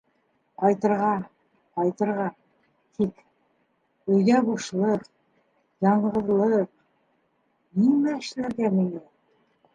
Ҡайтырға... 0.59 1.09
ҡайтырға... 1.79 2.25
тик... 3.01 3.21
өйҙә 4.15 4.41
бушлыҡ... 4.49 5.05
яңғыҙлыҡ... 5.89 6.67
нимә 7.85 8.17
эшләргә 8.25 8.75
миңә? 8.81 9.07